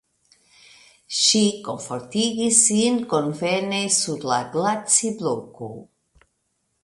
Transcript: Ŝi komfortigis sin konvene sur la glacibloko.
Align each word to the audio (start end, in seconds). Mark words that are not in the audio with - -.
Ŝi 1.17 1.41
komfortigis 1.67 2.61
sin 2.69 2.97
konvene 3.13 3.81
sur 3.97 4.27
la 4.31 4.41
glacibloko. 4.55 5.69